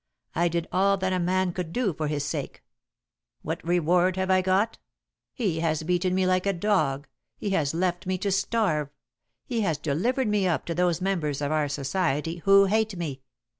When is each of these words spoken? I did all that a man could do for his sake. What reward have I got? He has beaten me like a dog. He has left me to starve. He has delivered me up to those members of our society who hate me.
I 0.33 0.47
did 0.47 0.67
all 0.71 0.97
that 0.97 1.13
a 1.13 1.19
man 1.19 1.53
could 1.53 1.71
do 1.71 1.93
for 1.93 2.07
his 2.07 2.25
sake. 2.25 2.63
What 3.43 3.63
reward 3.63 4.15
have 4.15 4.31
I 4.31 4.41
got? 4.41 4.79
He 5.31 5.59
has 5.59 5.83
beaten 5.83 6.15
me 6.15 6.25
like 6.25 6.47
a 6.47 6.53
dog. 6.53 7.05
He 7.37 7.51
has 7.51 7.75
left 7.75 8.07
me 8.07 8.17
to 8.17 8.31
starve. 8.31 8.89
He 9.45 9.61
has 9.61 9.77
delivered 9.77 10.27
me 10.27 10.47
up 10.47 10.65
to 10.65 10.73
those 10.73 11.01
members 11.01 11.39
of 11.39 11.51
our 11.51 11.67
society 11.69 12.37
who 12.45 12.65
hate 12.65 12.95
me. 12.97 13.21